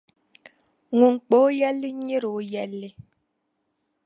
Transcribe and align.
ŋun 0.97 1.15
kpa 1.25 1.35
o 1.45 1.47
yɛlli 1.59 1.89
n 1.93 1.97
nyɛri 2.07 2.29
o 2.39 2.41
yɛlli. 2.51 2.89